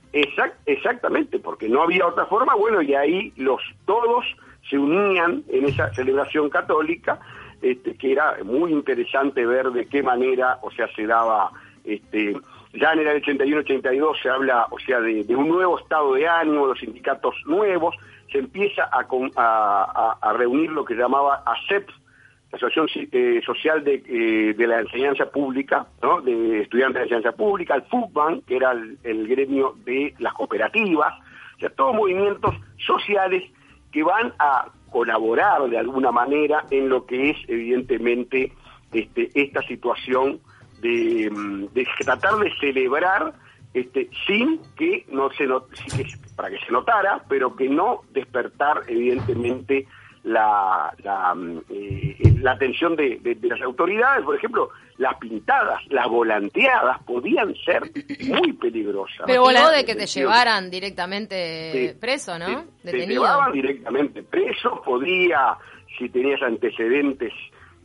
exactamente, 0.65 1.39
porque 1.39 1.69
no 1.69 1.83
había 1.83 2.05
otra 2.05 2.25
forma, 2.25 2.53
bueno, 2.55 2.81
y 2.81 2.95
ahí 2.95 3.31
los 3.37 3.61
todos 3.85 4.25
se 4.69 4.77
unían 4.77 5.41
en 5.47 5.65
esa 5.65 5.93
celebración 5.93 6.49
católica, 6.49 7.17
este, 7.61 7.95
que 7.95 8.11
era 8.11 8.37
muy 8.43 8.71
interesante 8.71 9.45
ver 9.45 9.71
de 9.71 9.85
qué 9.87 10.01
manera, 10.03 10.59
o 10.61 10.71
sea, 10.71 10.87
se 10.95 11.05
daba, 11.05 11.51
este, 11.83 12.35
ya 12.73 12.93
en 12.93 12.99
el 12.99 13.21
81-82 13.21 14.21
se 14.21 14.29
habla, 14.29 14.67
o 14.69 14.79
sea, 14.79 14.99
de, 15.01 15.25
un 15.35 15.49
nuevo 15.49 15.79
estado 15.79 16.13
de 16.13 16.27
ánimo, 16.27 16.67
los 16.67 16.79
sindicatos 16.79 17.35
nuevos, 17.45 17.95
se 18.31 18.39
empieza 18.39 18.89
a, 18.91 20.17
a, 20.21 20.33
reunir 20.33 20.71
lo 20.71 20.85
que 20.85 20.93
llamaba 20.93 21.43
ASEP, 21.45 21.89
la 22.51 22.57
Asociación 22.57 22.87
eh, 23.11 23.41
Social 23.45 23.83
de, 23.83 24.03
eh, 24.07 24.53
de, 24.53 24.67
la 24.67 24.79
Enseñanza 24.81 25.25
Pública, 25.29 25.87
de 26.23 26.61
estudiantes 26.61 27.01
de 27.01 27.03
enseñanza 27.03 27.31
pública, 27.31 27.75
el 27.75 27.83
FUCBAN, 27.83 28.41
que 28.41 28.55
era 28.55 28.71
el, 28.71 28.97
el 29.03 29.27
gremio 29.27 29.75
de 29.85 30.13
las 30.19 30.33
cooperativas, 30.33 31.13
o 31.57 31.59
sea, 31.59 31.69
todos 31.69 31.95
movimientos 31.95 32.55
sociales 32.77 33.43
que 33.91 34.03
van 34.03 34.33
a 34.39 34.67
colaborar 34.89 35.69
de 35.69 35.77
alguna 35.77 36.11
manera 36.11 36.65
en 36.71 36.89
lo 36.89 37.05
que 37.05 37.31
es 37.31 37.37
evidentemente 37.47 38.51
este, 38.91 39.29
esta 39.33 39.61
situación 39.63 40.39
de, 40.81 41.29
mm, 41.31 41.67
tratar 42.03 42.37
de 42.37 42.51
celebrar 42.59 43.33
este, 43.73 44.09
sin 44.25 44.59
que 44.75 45.05
no 45.09 45.29
se 45.31 45.45
not, 45.45 45.65
para 46.35 46.49
que 46.49 46.57
se 46.65 46.71
notara, 46.71 47.23
pero 47.29 47.55
que 47.55 47.69
no 47.69 48.01
despertar 48.11 48.81
evidentemente 48.87 49.87
la, 50.23 50.93
la, 51.03 51.33
mm, 51.33 51.61
eh, 51.69 52.17
la 52.41 52.51
atención 52.51 52.95
de, 52.95 53.19
de, 53.21 53.37
las 53.47 53.61
autoridades. 53.61 54.23
Por 54.23 54.35
ejemplo, 54.35 54.69
las 54.97 55.15
pintadas, 55.17 55.81
las 55.89 56.07
volanteadas 56.07 57.01
podían 57.03 57.55
ser 57.65 57.83
muy 58.27 58.53
peligrosas. 58.53 59.23
Pero 59.25 59.41
voló 59.41 59.69
de 59.69 59.85
que 59.85 59.95
te 59.95 60.05
llevaran 60.05 60.69
directamente 60.69 61.95
preso, 61.99 62.37
¿no? 62.37 62.65
Te, 62.83 62.91
te, 62.91 63.07
llevaban 63.07 63.51
directamente 63.51 64.23
preso, 64.23 64.81
podía, 64.83 65.57
si 65.97 66.09
tenías 66.09 66.41
antecedentes, 66.41 67.33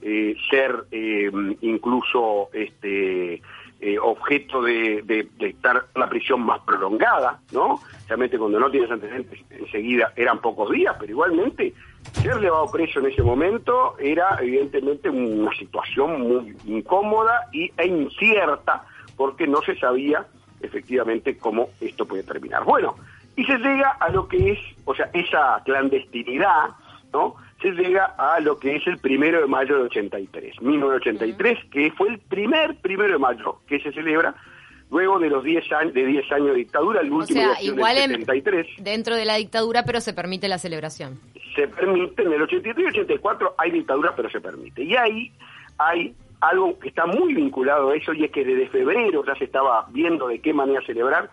eh, 0.03 0.37
ser 0.51 0.85
eh, 0.91 1.31
incluso 1.63 2.51
este 2.53 3.41
eh, 3.87 3.99
objeto 3.99 4.63
de, 4.63 5.03
de, 5.03 5.29
estar 5.47 5.77
en 5.77 5.83
una 5.97 6.09
prisión 6.09 6.41
más 6.41 6.59
prolongada, 6.61 7.39
¿no? 7.53 7.83
Realmente 8.09 8.39
cuando 8.39 8.59
no 8.59 8.71
tienes 8.71 8.91
antecedentes 8.91 9.41
enseguida 9.51 10.11
eran 10.17 10.39
pocos 10.39 10.71
días, 10.71 10.97
pero 10.99 11.13
igualmente 11.13 11.75
ser 12.15 12.41
llevado 12.41 12.71
preso 12.71 13.01
en 13.01 13.13
ese 13.13 13.23
momento 13.23 13.95
era 13.99 14.39
evidentemente 14.41 15.11
una 15.11 15.53
situación 15.53 16.19
muy 16.23 16.57
incómoda 16.65 17.47
y, 17.53 17.71
e 17.77 17.87
incierta 17.87 18.87
porque 19.19 19.47
no 19.47 19.61
se 19.61 19.79
sabía 19.79 20.25
efectivamente 20.63 21.37
cómo 21.37 21.69
esto 21.79 22.07
puede 22.07 22.23
terminar. 22.23 22.65
Bueno, 22.65 22.97
y 23.37 23.45
se 23.45 23.59
llega 23.59 23.91
a 24.01 24.09
lo 24.09 24.27
que 24.29 24.53
es, 24.53 24.59
o 24.87 24.95
sea, 24.95 25.11
esa 25.13 25.61
clandestinidad, 25.63 26.71
¿no? 27.13 27.37
Se 27.65 27.71
llega 27.71 28.15
a 28.19 28.41
lo 28.41 28.59
que 28.59 28.77
es 28.77 28.87
el 28.87 28.99
primero 28.99 29.41
de 29.41 29.47
mayo 29.47 29.79
de 29.79 29.85
83, 29.85 30.61
1983, 30.61 31.65
que 31.71 31.91
fue 31.93 32.11
el 32.11 32.19
primer 32.19 32.77
primero 32.77 33.15
de 33.15 33.19
mayo 33.19 33.61
que 33.67 33.81
se 33.81 33.91
celebra 33.91 34.35
luego 34.91 35.19
de 35.19 35.31
los 35.31 35.43
10 35.43 35.73
años 35.73 35.95
de 35.95 36.05
10 36.05 36.33
años 36.33 36.49
de 36.49 36.55
dictadura, 36.57 37.01
el 37.01 37.11
último 37.11 37.41
o 37.41 37.55
sea, 37.55 37.63
igual 37.63 37.97
73. 37.97 38.67
dentro 38.81 39.17
de 39.17 39.25
la 39.25 39.37
dictadura, 39.37 39.83
pero 39.87 40.03
se 40.03 40.13
permite 40.13 40.47
la 40.47 40.59
celebración. 40.59 41.19
Se 41.57 41.67
permite, 41.69 42.23
en 42.23 42.35
el 42.35 42.43
83 42.43 42.85
y 42.85 42.89
84 42.89 43.55
hay 43.57 43.71
dictadura, 43.71 44.15
pero 44.15 44.29
se 44.29 44.43
permite. 44.43 44.85
Y 44.85 44.95
ahí 44.95 45.33
hay 45.79 46.15
algo 46.43 46.79
que 46.79 46.89
está 46.89 47.07
muy 47.07 47.33
vinculado 47.33 47.93
a 47.93 47.97
eso, 47.97 48.13
y 48.13 48.25
es 48.25 48.31
que 48.31 48.45
desde 48.45 48.69
febrero 48.69 49.25
ya 49.25 49.35
se 49.37 49.45
estaba 49.45 49.87
viendo 49.91 50.29
de 50.29 50.39
qué 50.41 50.53
manera 50.53 50.85
celebrar, 50.85 51.31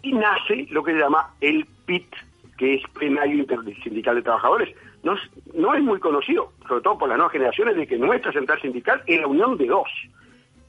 y 0.00 0.14
nace 0.14 0.66
lo 0.70 0.82
que 0.82 0.92
se 0.92 0.98
llama 0.98 1.34
el 1.42 1.66
PIT, 1.84 2.08
que 2.56 2.76
es 2.76 2.82
Plenario 2.94 3.36
Intersindical 3.36 4.14
de 4.14 4.22
Trabajadores. 4.22 4.74
No, 5.04 5.14
no 5.54 5.74
es 5.74 5.82
muy 5.82 6.00
conocido, 6.00 6.52
sobre 6.66 6.82
todo 6.82 6.98
por 6.98 7.08
las 7.08 7.18
nuevas 7.18 7.32
generaciones, 7.32 7.76
de 7.76 7.86
que 7.86 7.98
nuestra 7.98 8.32
central 8.32 8.60
sindical 8.60 9.02
es 9.06 9.20
la 9.20 9.26
unión 9.26 9.56
de 9.56 9.66
dos 9.66 9.88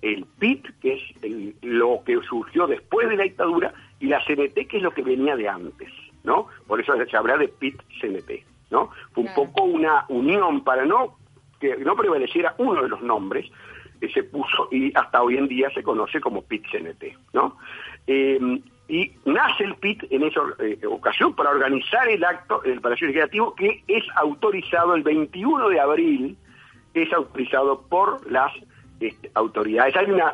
el 0.01 0.25
PIT, 0.37 0.67
que 0.81 0.93
es 0.93 1.61
lo 1.63 2.03
que 2.05 2.19
surgió 2.21 2.67
después 2.67 3.09
de 3.09 3.17
la 3.17 3.23
dictadura, 3.23 3.73
y 3.99 4.07
la 4.07 4.23
CNT, 4.23 4.67
que 4.67 4.77
es 4.77 4.83
lo 4.83 4.91
que 4.91 5.01
venía 5.01 5.35
de 5.35 5.49
antes, 5.49 5.89
¿no? 6.23 6.47
Por 6.67 6.79
eso 6.79 6.93
se 7.09 7.17
habla 7.17 7.37
de 7.37 7.47
PIT-CNT, 7.47 8.43
¿no? 8.69 8.91
Fue 9.13 9.23
un 9.23 9.33
poco 9.33 9.63
una 9.63 10.05
unión 10.09 10.63
para 10.63 10.85
no 10.85 11.17
que 11.59 11.77
no 11.77 11.95
prevaleciera 11.95 12.53
uno 12.57 12.83
de 12.83 12.89
los 12.89 13.01
nombres, 13.01 13.49
que 13.99 14.09
se 14.09 14.23
puso 14.23 14.67
y 14.71 14.91
hasta 14.93 15.23
hoy 15.23 15.37
en 15.37 15.47
día 15.47 15.69
se 15.73 15.81
conoce 15.81 16.19
como 16.19 16.43
PIT-CNT, 16.43 17.17
¿no? 17.33 17.57
Eh, 18.05 18.39
y 18.87 19.11
nace 19.25 19.63
el 19.63 19.75
PIT 19.75 20.11
en 20.11 20.23
esa 20.23 20.41
eh, 20.59 20.79
ocasión 20.87 21.35
para 21.35 21.49
organizar 21.49 22.07
el 22.07 22.23
acto 22.23 22.59
del 22.59 22.81
Palacio 22.81 23.07
Legislativo 23.07 23.55
que 23.55 23.83
es 23.87 24.03
autorizado 24.15 24.93
el 24.95 25.03
21 25.03 25.69
de 25.69 25.79
abril, 25.79 26.37
es 26.93 27.11
autorizado 27.13 27.81
por 27.81 28.29
las 28.31 28.51
este, 28.99 29.31
autoridades. 29.33 29.95
Hay 29.95 30.11
una, 30.11 30.33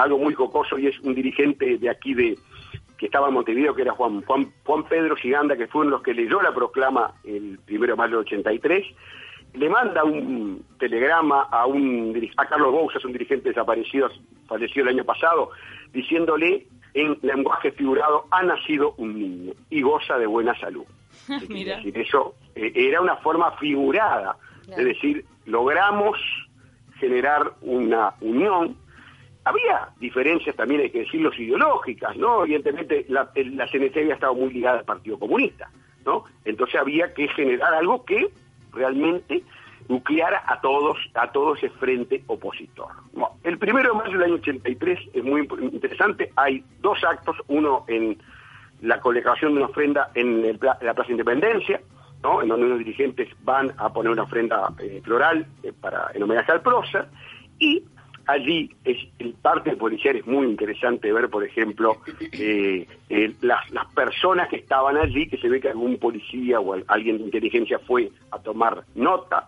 algo 0.00 0.18
muy 0.18 0.34
cocoso 0.34 0.78
y 0.78 0.88
es 0.88 0.98
un 1.00 1.14
dirigente 1.14 1.78
de 1.78 1.88
aquí 1.90 2.14
de 2.14 2.38
que 2.98 3.06
estaba 3.06 3.28
en 3.28 3.34
Montevideo, 3.34 3.74
que 3.74 3.82
era 3.82 3.92
Juan, 3.92 4.22
Juan, 4.22 4.52
Juan 4.64 4.84
Pedro 4.84 5.16
Giganda, 5.16 5.56
que 5.56 5.66
fue 5.66 5.82
uno 5.82 5.90
de 5.90 5.96
los 5.96 6.02
que 6.02 6.14
leyó 6.14 6.40
la 6.40 6.54
proclama 6.54 7.12
el 7.24 7.58
primero 7.64 7.92
de 7.92 7.96
mayo 7.98 8.16
del 8.16 8.26
83, 8.26 8.86
le 9.54 9.68
manda 9.68 10.04
un 10.04 10.64
telegrama 10.78 11.42
a 11.50 11.66
un 11.66 12.14
a 12.36 12.46
Carlos 12.46 12.72
Bouzas, 12.72 13.04
un 13.04 13.12
dirigente 13.12 13.48
desaparecido, 13.48 14.08
fallecido 14.46 14.84
el 14.84 14.94
año 14.94 15.04
pasado, 15.04 15.50
diciéndole 15.92 16.66
en 16.96 17.18
lenguaje 17.20 17.72
figurado, 17.72 18.24
ha 18.30 18.42
nacido 18.42 18.94
un 18.96 19.20
niño 19.20 19.52
y 19.68 19.82
goza 19.82 20.16
de 20.16 20.26
buena 20.26 20.58
salud. 20.58 20.84
Mira. 21.48 21.80
eso 21.94 22.34
eh, 22.54 22.72
era 22.74 23.02
una 23.02 23.16
forma 23.16 23.52
figurada, 23.58 24.36
es 24.68 24.84
decir, 24.84 25.24
logramos 25.44 26.18
generar 26.98 27.52
una 27.60 28.14
unión. 28.22 28.76
Había 29.44 29.90
diferencias 30.00 30.56
también, 30.56 30.80
hay 30.80 30.90
que 30.90 31.00
decirlo, 31.00 31.30
ideológicas, 31.34 32.16
¿no? 32.16 32.44
Evidentemente 32.44 33.04
la, 33.08 33.30
la 33.34 33.66
CNT 33.66 33.96
había 33.98 34.14
estado 34.14 34.34
muy 34.34 34.52
ligada 34.52 34.78
al 34.78 34.84
Partido 34.86 35.18
Comunista, 35.18 35.70
¿no? 36.04 36.24
Entonces 36.46 36.80
había 36.80 37.12
que 37.12 37.28
generar 37.28 37.74
algo 37.74 38.04
que 38.06 38.30
realmente 38.72 39.42
nucleara 39.88 40.42
a 40.46 40.60
todos, 40.60 40.98
a 41.14 41.30
todo 41.32 41.54
ese 41.54 41.70
frente 41.70 42.22
opositor. 42.26 42.88
el 43.44 43.58
primero 43.58 43.92
de 43.92 43.98
mayo 43.98 44.12
del 44.12 44.22
año 44.24 44.34
83 44.34 44.98
es 45.12 45.24
muy 45.24 45.48
interesante, 45.72 46.32
hay 46.36 46.64
dos 46.80 47.02
actos, 47.04 47.36
uno 47.48 47.84
en 47.88 48.18
la 48.82 49.00
colocación 49.00 49.52
de 49.52 49.58
una 49.58 49.66
ofrenda 49.66 50.10
en, 50.14 50.44
el, 50.44 50.58
la 50.60 50.94
Plaza 50.94 51.10
Independencia, 51.10 51.80
en 52.42 52.48
donde 52.48 52.66
unos 52.66 52.78
dirigentes 52.78 53.28
van 53.44 53.72
a 53.78 53.92
poner 53.92 54.10
una 54.10 54.24
ofrenda 54.24 54.72
eh, 54.80 55.00
floral 55.04 55.46
eh, 55.62 55.72
para 55.80 56.10
en 56.12 56.22
homenaje 56.22 56.52
al 56.52 56.60
prócer, 56.60 57.06
y 57.58 57.84
allí 58.26 58.74
es 58.84 58.98
el 59.18 59.34
parte 59.34 59.76
policial 59.76 60.16
es 60.16 60.26
muy 60.26 60.46
interesante 60.46 61.12
ver, 61.12 61.28
por 61.30 61.44
ejemplo, 61.44 61.98
eh, 62.32 62.86
las, 63.40 63.70
las 63.70 63.86
personas 63.94 64.48
que 64.48 64.56
estaban 64.56 64.96
allí, 64.96 65.28
que 65.28 65.38
se 65.38 65.48
ve 65.48 65.60
que 65.60 65.68
algún 65.68 65.98
policía 65.98 66.58
o 66.60 66.76
alguien 66.88 67.18
de 67.18 67.24
inteligencia 67.24 67.78
fue 67.78 68.10
a 68.32 68.38
tomar 68.40 68.84
nota, 68.94 69.46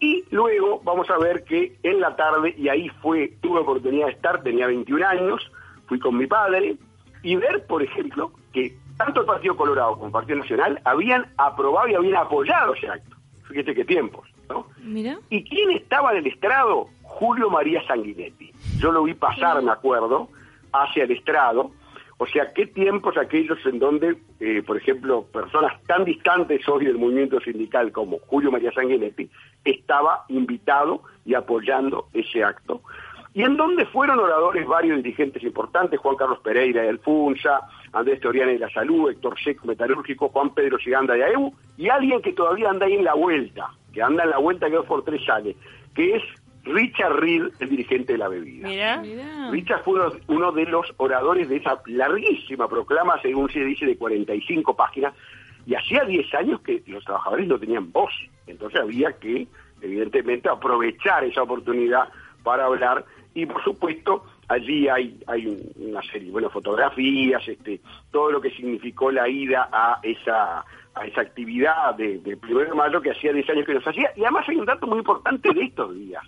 y 0.00 0.24
luego 0.30 0.80
vamos 0.82 1.08
a 1.10 1.18
ver 1.18 1.44
que 1.44 1.76
en 1.82 2.00
la 2.00 2.16
tarde, 2.16 2.54
y 2.56 2.68
ahí 2.68 2.88
fue, 3.02 3.34
tuve 3.42 3.60
oportunidad 3.60 4.06
de 4.06 4.12
estar, 4.12 4.42
tenía 4.42 4.66
21 4.66 5.06
años, 5.06 5.52
fui 5.86 5.98
con 6.00 6.16
mi 6.16 6.26
padre, 6.26 6.76
y 7.22 7.36
ver, 7.36 7.66
por 7.66 7.82
ejemplo, 7.82 8.32
que 8.52 8.74
tanto 8.96 9.20
el 9.20 9.26
Partido 9.26 9.56
Colorado 9.56 9.94
como 9.94 10.06
el 10.06 10.12
Partido 10.12 10.38
Nacional 10.38 10.80
habían 10.84 11.26
aprobado 11.36 11.88
y 11.88 11.94
habían 11.94 12.16
apoyado 12.16 12.74
ese 12.74 12.88
acto. 12.88 13.16
Fíjate 13.46 13.74
qué 13.74 13.84
tiempos, 13.84 14.26
¿no? 14.48 14.66
Mira. 14.82 15.18
¿Y 15.28 15.44
quién 15.44 15.70
estaba 15.72 16.12
en 16.12 16.18
el 16.18 16.26
estrado? 16.28 16.88
Julio 17.02 17.50
María 17.50 17.82
Sanguinetti. 17.86 18.52
Yo 18.78 18.92
lo 18.92 19.02
vi 19.02 19.14
pasar, 19.14 19.62
me 19.62 19.72
acuerdo, 19.72 20.28
hacia 20.72 21.04
el 21.04 21.10
estrado. 21.10 21.72
O 22.16 22.26
sea, 22.26 22.52
qué 22.54 22.66
tiempos 22.66 23.16
aquellos 23.16 23.58
en 23.66 23.78
donde, 23.78 24.16
eh, 24.40 24.62
por 24.66 24.76
ejemplo, 24.76 25.24
personas 25.32 25.82
tan 25.84 26.04
distantes 26.04 26.66
hoy 26.68 26.84
del 26.84 26.98
movimiento 26.98 27.40
sindical 27.40 27.92
como 27.92 28.18
Julio 28.18 28.50
María 28.50 28.72
Sanguinetti 28.72 29.28
estaba 29.64 30.24
invitado 30.28 31.02
y 31.24 31.34
apoyando 31.34 32.08
ese 32.12 32.42
acto. 32.44 32.82
Y 33.32 33.42
en 33.44 33.56
donde 33.56 33.86
fueron 33.86 34.18
oradores 34.18 34.66
varios 34.66 34.96
dirigentes 34.96 35.42
importantes, 35.44 36.00
Juan 36.00 36.16
Carlos 36.16 36.40
Pereira 36.40 36.82
de 36.82 36.88
Alfunza, 36.88 37.60
Andrés 37.92 38.20
Toriani 38.20 38.54
de 38.54 38.58
la 38.58 38.70
Salud, 38.70 39.10
Héctor 39.10 39.38
Seco 39.40 39.66
Metalúrgico, 39.68 40.28
Juan 40.30 40.50
Pedro 40.50 40.78
Giganda 40.78 41.14
de 41.14 41.24
AEU, 41.24 41.52
y 41.76 41.88
alguien 41.88 42.20
que 42.22 42.32
todavía 42.32 42.70
anda 42.70 42.86
ahí 42.86 42.94
en 42.94 43.04
la 43.04 43.14
vuelta, 43.14 43.70
que 43.92 44.02
anda 44.02 44.24
en 44.24 44.30
la 44.30 44.38
vuelta 44.38 44.68
que 44.68 44.76
dos 44.76 44.86
por 44.86 45.04
tres 45.04 45.24
sale, 45.24 45.54
que 45.94 46.16
es 46.16 46.22
Richard 46.64 47.20
Reed, 47.20 47.52
el 47.60 47.68
dirigente 47.68 48.12
de 48.12 48.18
la 48.18 48.28
bebida. 48.28 48.68
Richard 49.50 49.82
fue 49.84 50.00
uno, 50.26 50.52
de 50.52 50.64
los 50.66 50.92
oradores 50.96 51.48
de 51.48 51.56
esa 51.56 51.80
larguísima 51.86 52.68
proclama, 52.68 53.20
según 53.22 53.50
se 53.50 53.60
dice, 53.60 53.86
de 53.86 53.96
45 53.96 54.74
páginas, 54.74 55.14
y 55.70 55.76
hacía 55.76 56.04
10 56.04 56.34
años 56.34 56.60
que 56.62 56.82
los 56.88 57.04
trabajadores 57.04 57.46
no 57.46 57.56
tenían 57.56 57.92
voz, 57.92 58.10
entonces 58.48 58.80
había 58.80 59.12
que, 59.12 59.46
evidentemente, 59.80 60.48
aprovechar 60.48 61.22
esa 61.22 61.44
oportunidad 61.44 62.08
para 62.42 62.64
hablar 62.64 63.04
y 63.34 63.46
por 63.46 63.62
supuesto 63.62 64.24
allí 64.48 64.88
hay, 64.88 65.16
hay 65.28 65.46
una 65.76 66.02
serie, 66.02 66.32
bueno, 66.32 66.50
fotografías, 66.50 67.46
este, 67.46 67.80
todo 68.10 68.32
lo 68.32 68.40
que 68.40 68.50
significó 68.50 69.12
la 69.12 69.28
ida 69.28 69.68
a 69.70 70.00
esa 70.02 70.64
a 70.92 71.06
esa 71.06 71.20
actividad 71.20 71.94
de, 71.94 72.18
del 72.18 72.36
primero 72.38 72.70
de 72.70 72.74
mayo 72.74 73.00
que 73.00 73.12
hacía 73.12 73.32
10 73.32 73.48
años 73.50 73.64
que 73.64 73.74
nos 73.74 73.86
hacía, 73.86 74.10
y 74.16 74.22
además 74.22 74.48
hay 74.48 74.56
un 74.56 74.66
dato 74.66 74.88
muy 74.88 74.98
importante 74.98 75.54
de 75.54 75.62
estos 75.62 75.94
días. 75.94 76.24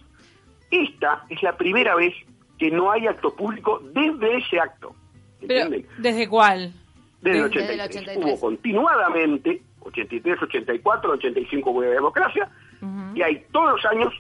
Esta 0.71 1.25
es 1.29 1.43
la 1.43 1.57
primera 1.57 1.97
vez 1.97 2.15
que 2.61 2.71
no 2.71 2.93
hay 2.93 3.09
acto 3.09 3.35
público 3.35 3.83
desde 3.93 4.37
ese 4.37 4.61
acto. 4.61 4.95
¿Entienden? 5.41 5.85
¿Desde 5.99 6.29
cuál? 6.29 6.73
Desde, 7.23 7.39
el 7.39 7.45
83. 7.45 8.17
Hubo 8.19 8.41
continuadamente, 8.41 9.63
83, 9.81 10.43
84, 10.43 11.13
85 11.13 11.71
hubo 11.71 11.81
de 11.81 11.91
democracia, 11.91 12.51
y 13.15 13.23
hay 13.23 13.45
todos 13.53 13.73
los 13.73 13.85
años 13.87 14.13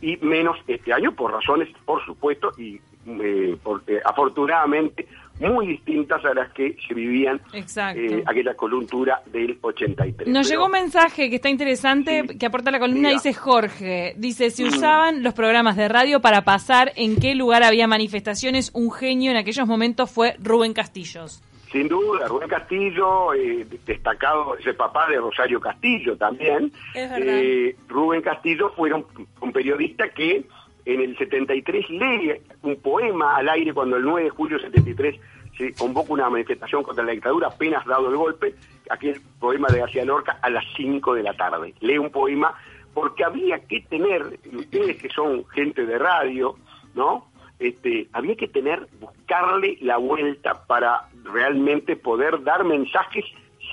y 0.00 0.16
menos 0.18 0.56
este 0.66 0.92
año 0.92 1.14
por 1.14 1.32
razones, 1.32 1.68
por 1.84 2.04
supuesto, 2.04 2.52
y 2.58 2.80
eh, 3.06 3.56
eh, 3.86 4.00
afortunadamente 4.04 5.06
muy 5.38 5.66
distintas 5.66 6.24
a 6.24 6.32
las 6.34 6.50
que 6.52 6.76
se 6.88 6.94
vivían 6.94 7.40
eh, 7.52 8.22
aquella 8.26 8.54
coyuntura 8.54 9.22
del 9.26 9.58
83. 9.60 10.28
Nos 10.28 10.48
llegó 10.48 10.66
un 10.66 10.72
mensaje 10.72 11.28
que 11.28 11.36
está 11.36 11.50
interesante, 11.50 12.24
que 12.38 12.46
aporta 12.46 12.70
la 12.70 12.78
columna, 12.78 13.10
dice 13.10 13.34
Jorge, 13.34 14.14
dice, 14.16 14.50
si 14.50 14.64
mm. 14.64 14.68
usaban 14.68 15.22
los 15.22 15.34
programas 15.34 15.76
de 15.76 15.88
radio 15.88 16.20
para 16.20 16.42
pasar 16.42 16.92
en 16.96 17.16
qué 17.16 17.34
lugar 17.34 17.62
había 17.62 17.86
manifestaciones, 17.86 18.70
un 18.74 18.90
genio 18.90 19.30
en 19.30 19.36
aquellos 19.36 19.66
momentos 19.66 20.10
fue 20.10 20.36
Rubén 20.42 20.72
Castillos. 20.72 21.42
Sin 21.76 21.88
duda, 21.88 22.26
Rubén 22.26 22.48
Castillo, 22.48 23.34
eh, 23.34 23.66
destacado, 23.84 24.56
es 24.56 24.66
el 24.66 24.76
papá 24.76 25.06
de 25.08 25.18
Rosario 25.18 25.60
Castillo 25.60 26.16
también. 26.16 26.72
Es. 26.94 27.10
Eh, 27.18 27.76
Rubén 27.86 28.22
Castillo 28.22 28.70
fue 28.74 28.94
un, 28.94 29.04
un 29.42 29.52
periodista 29.52 30.08
que 30.08 30.46
en 30.86 31.00
el 31.02 31.18
73 31.18 31.90
lee 31.90 32.40
un 32.62 32.76
poema 32.76 33.36
al 33.36 33.50
aire 33.50 33.74
cuando 33.74 33.96
el 33.96 34.04
9 34.04 34.24
de 34.24 34.30
julio 34.30 34.56
del 34.56 34.72
73 34.72 35.20
se 35.58 35.74
convoca 35.74 36.14
una 36.14 36.30
manifestación 36.30 36.82
contra 36.82 37.04
la 37.04 37.12
dictadura, 37.12 37.48
apenas 37.48 37.84
dado 37.84 38.08
el 38.08 38.16
golpe, 38.16 38.54
aquel 38.88 39.20
poema 39.38 39.68
de 39.68 39.80
García 39.80 40.06
Lorca 40.06 40.38
a 40.40 40.48
las 40.48 40.64
5 40.78 41.12
de 41.12 41.24
la 41.24 41.34
tarde. 41.34 41.74
Lee 41.80 41.98
un 41.98 42.08
poema 42.08 42.54
porque 42.94 43.22
había 43.22 43.58
que 43.58 43.82
tener, 43.82 44.38
ustedes 44.50 44.96
que 44.96 45.10
son 45.10 45.46
gente 45.48 45.84
de 45.84 45.98
radio, 45.98 46.56
¿no? 46.94 47.26
Este, 47.58 48.08
había 48.12 48.36
que 48.36 48.48
tener, 48.48 48.86
buscarle 49.00 49.78
la 49.80 49.96
vuelta 49.96 50.66
para 50.66 51.08
realmente 51.24 51.96
poder 51.96 52.42
dar 52.44 52.64
mensajes 52.64 53.24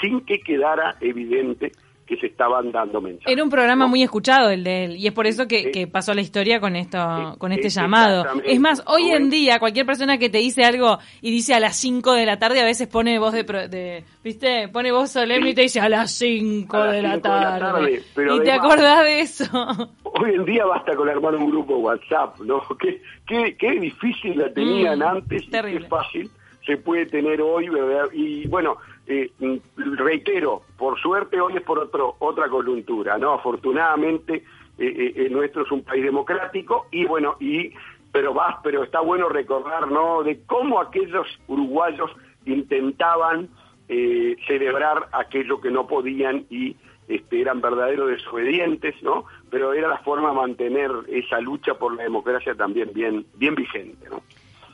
sin 0.01 0.21
que 0.21 0.39
quedara 0.39 0.95
evidente 1.01 1.71
que 2.05 2.17
se 2.17 2.27
estaban 2.27 2.71
dando 2.71 3.01
mensajes. 3.01 3.31
Era 3.31 3.43
un 3.43 3.49
programa 3.49 3.85
¿no? 3.85 3.89
muy 3.89 4.03
escuchado 4.03 4.49
el 4.49 4.63
de 4.63 4.85
él 4.85 4.95
y 4.97 5.07
es 5.07 5.13
por 5.13 5.25
eso 5.27 5.47
que, 5.47 5.87
pasó 5.91 6.11
a 6.11 6.15
la 6.15 6.21
historia 6.21 6.59
con 6.59 6.75
esto, 6.75 7.35
con 7.37 7.51
este 7.51 7.69
llamado. 7.69 8.25
Es 8.45 8.59
más, 8.59 8.83
hoy 8.87 9.09
en 9.11 9.29
día 9.29 9.59
cualquier 9.59 9.85
persona 9.85 10.17
que 10.17 10.29
te 10.29 10.39
dice 10.39 10.63
algo 10.63 10.97
y 11.21 11.31
dice 11.31 11.53
a 11.53 11.59
las 11.59 11.77
5 11.77 12.13
de 12.13 12.25
la 12.25 12.39
tarde 12.39 12.61
a 12.61 12.65
veces 12.65 12.87
pone 12.87 13.19
voz 13.19 13.33
de, 13.33 13.43
de 13.43 14.03
¿viste? 14.23 14.67
Pone 14.67 14.91
voz 14.91 15.11
solemne 15.11 15.51
y 15.51 15.53
te 15.53 15.61
dice 15.61 15.79
a 15.79 15.89
las 15.89 16.11
5 16.11 16.75
A 16.75 16.85
las 16.85 16.95
de, 16.95 17.01
la 17.01 17.13
cinco 17.13 17.33
de 17.33 17.39
la 17.39 17.59
tarde. 17.59 18.03
pero 18.13 18.35
y 18.35 18.43
te 18.43 18.51
acordás 18.51 19.03
de 19.03 19.19
eso. 19.21 19.89
Hoy 20.15 20.35
en 20.35 20.45
día 20.45 20.65
basta 20.65 20.95
con 20.95 21.09
armar 21.09 21.35
un 21.35 21.49
grupo 21.49 21.77
WhatsApp, 21.77 22.39
¿no? 22.41 22.61
Qué, 22.79 23.01
qué, 23.27 23.55
qué 23.57 23.71
difícil 23.79 24.37
la 24.37 24.53
tenían 24.53 24.99
Mm, 24.99 25.03
antes 25.03 25.43
y 25.43 25.49
terrible. 25.49 25.81
qué 25.81 25.87
fácil 25.87 26.31
se 26.65 26.77
puede 26.77 27.05
tener 27.07 27.41
hoy, 27.41 27.67
¿verdad? 27.69 28.05
Y 28.13 28.47
bueno, 28.47 28.77
eh, 29.07 29.31
mm, 29.39 29.55
reitero, 29.97 30.61
por 30.77 30.99
suerte 30.99 31.41
hoy 31.41 31.57
es 31.57 31.63
por 31.63 31.79
otro, 31.79 32.15
otra 32.19 32.47
coyuntura, 32.47 33.17
¿no? 33.17 33.33
Afortunadamente 33.33 34.35
eh, 34.35 34.43
eh, 34.87 35.13
eh, 35.15 35.29
nuestro 35.29 35.63
es 35.63 35.71
un 35.71 35.83
país 35.83 36.03
democrático 36.03 36.87
y 36.91 37.05
bueno, 37.05 37.35
y 37.39 37.71
pero 38.11 38.33
va, 38.33 38.59
pero 38.63 38.83
está 38.83 38.99
bueno 39.01 39.27
recordar, 39.29 39.89
¿no? 39.91 40.21
De 40.23 40.41
cómo 40.45 40.79
aquellos 40.79 41.25
uruguayos 41.47 42.11
intentaban 42.45 43.49
eh, 43.89 44.35
celebrar 44.47 45.07
aquello 45.11 45.59
que 45.61 45.69
no 45.71 45.87
podían 45.87 46.45
y 46.49 46.75
este, 47.07 47.41
eran 47.41 47.59
verdaderos 47.61 48.09
desobedientes, 48.09 48.95
¿no? 49.03 49.25
Pero 49.49 49.73
era 49.73 49.87
la 49.89 49.97
forma 49.99 50.29
de 50.29 50.35
mantener 50.35 50.89
esa 51.09 51.39
lucha 51.41 51.73
por 51.75 51.95
la 51.95 52.03
democracia 52.03 52.55
también 52.55 52.91
bien, 52.93 53.25
bien 53.35 53.55
vigente, 53.55 54.07
¿no? 54.09 54.21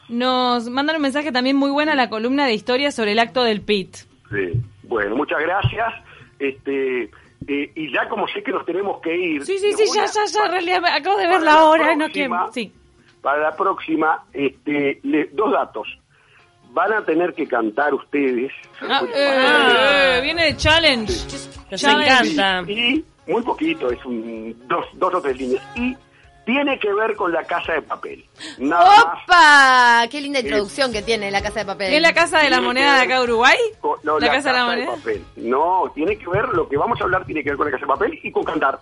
Nos 0.10 0.70
mandan 0.70 0.96
un 0.98 1.02
mensaje 1.04 1.32
también 1.32 1.56
muy 1.56 1.70
buena 1.72 1.92
a 1.94 1.96
la 1.96 2.10
columna 2.10 2.46
de 2.46 2.54
historia 2.54 2.92
sobre 2.92 3.12
el 3.14 3.20
acto 3.20 3.44
del 3.44 3.62
PIT. 3.62 3.96
Sí. 4.32 4.54
Bueno, 4.84 5.16
muchas 5.16 5.40
gracias. 5.40 5.94
Este, 6.40 7.04
eh, 7.48 7.72
y 7.76 7.92
ya 7.92 8.08
como 8.10 8.28
sé 8.28 8.42
que 8.44 8.52
nos 8.52 8.66
tenemos 8.66 9.02
que 9.02 9.16
ir. 9.16 9.46
Sí, 9.46 9.58
sí, 9.60 9.72
sí, 9.74 9.84
ya, 9.96 10.06
ya, 10.06 10.22
ya, 10.26 10.46
en 10.46 10.52
realidad 10.52 10.82
me- 10.82 10.90
acabo 10.90 11.18
de 11.18 11.28
ver 11.28 11.42
la 11.42 11.64
hora, 11.66 11.96
no 11.96 12.10
quiero. 12.10 12.30
próxima- 12.36 12.52
Sí. 12.54 12.72
Para 13.22 13.42
la 13.42 13.56
próxima, 13.56 14.24
este, 14.34 15.00
le- 15.04 15.26
dos 15.34 15.52
datos. 15.52 15.88
Van 16.72 16.94
a 16.94 17.04
tener 17.04 17.34
que 17.34 17.48
cantar 17.48 17.94
ustedes. 17.94 18.52
Ah, 18.82 18.98
Pues, 19.02 19.12
eh, 19.16 19.28
tener- 19.30 20.18
eh, 20.18 20.22
viene 20.22 20.44
de 20.46 20.58
challenge. 20.58 21.14
Nos 21.72 21.82
Challenge. 21.82 22.32
encanta. 22.34 22.72
Y 22.72 23.04
muy 23.28 23.42
poquito, 23.44 23.92
es 23.92 24.04
un, 24.06 24.56
dos, 24.68 24.86
dos 24.94 25.14
o 25.16 25.22
tres 25.22 25.38
líneas. 25.38 25.64
Y 25.76 25.96
tiene 26.46 26.80
que 26.80 26.92
ver 26.94 27.16
con 27.16 27.32
la 27.32 27.44
casa 27.44 27.74
de 27.74 27.82
papel. 27.84 28.24
Nada 28.58 28.86
más. 28.86 29.24
¡Opa! 29.24 30.08
Qué 30.10 30.20
linda 30.22 30.40
introducción 30.40 30.92
que 30.92 31.02
tiene 31.04 31.30
la 31.30 31.42
casa 31.44 31.60
de 31.60 31.66
papel. 31.66 31.94
¿Es 31.94 32.02
la 32.02 32.14
casa 32.14 32.40
de 32.40 32.50
la 32.50 32.60
moneda 32.62 32.96
de 32.96 33.02
acá 33.02 33.18
de 33.20 33.24
Uruguay? 33.26 33.58
con- 33.80 34.00
no, 34.04 34.20
¿La 34.20 34.32
casa 34.32 34.52
de 34.52 34.58
la 34.58 34.66
moneda? 34.66 34.96
papel. 34.96 35.24
No, 35.38 35.92
tiene 35.94 36.18
que 36.18 36.28
ver, 36.30 36.50
lo 36.50 36.68
que 36.68 36.78
vamos 36.78 37.00
a 37.02 37.04
hablar 37.04 37.24
tiene 37.26 37.44
que 37.44 37.50
ver 37.50 37.58
con 37.58 37.66
la 37.68 37.72
casa 37.72 37.86
de 37.86 37.88
papel 37.88 38.20
y 38.24 38.32
con 38.32 38.44
cantar. 38.44 38.80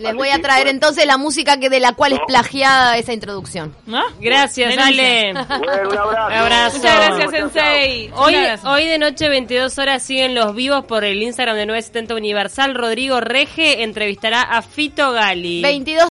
Les 0.00 0.14
voy 0.14 0.30
a 0.30 0.40
traer 0.40 0.68
entonces 0.68 1.06
la 1.06 1.18
música 1.18 1.58
que 1.58 1.68
de 1.68 1.80
la 1.80 1.92
cual 1.92 2.14
es 2.14 2.20
plagiada 2.26 2.96
esa 2.96 3.12
introducción. 3.12 3.74
¿No? 3.86 4.02
Gracias. 4.20 4.76
Ale. 4.78 5.32
Bueno, 5.32 5.90
un 5.90 5.98
abrazo. 5.98 6.26
Un 6.26 6.32
abrazo. 6.32 6.76
Muchas 6.78 6.96
gracias. 6.96 7.30
Sensei. 7.30 8.10
Hoy, 8.14 8.34
hoy 8.64 8.86
de 8.86 8.98
noche, 8.98 9.28
22 9.28 9.78
horas, 9.78 10.02
siguen 10.02 10.34
los 10.34 10.54
vivos 10.54 10.84
por 10.84 11.04
el 11.04 11.22
Instagram 11.22 11.56
de 11.56 11.66
970 11.66 12.14
Universal. 12.14 12.74
Rodrigo 12.74 13.20
Rege 13.20 13.82
entrevistará 13.82 14.42
a 14.42 14.62
Fito 14.62 15.12
Gali. 15.12 15.60
22 15.62 16.08